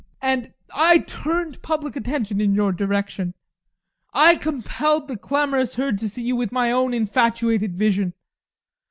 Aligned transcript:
And 0.23 0.51
I 0.73 0.97
turned 0.97 1.61
public 1.61 1.95
attention 1.95 2.41
in 2.41 2.55
your 2.55 2.71
direction. 2.71 3.35
I 4.15 4.35
compelled 4.35 5.07
the 5.07 5.15
clamorous 5.15 5.75
herd 5.75 5.99
to 5.99 6.09
see 6.09 6.23
you 6.23 6.35
with 6.35 6.51
my 6.51 6.71
own 6.71 6.95
infatuated 6.95 7.75
vision. 7.77 8.15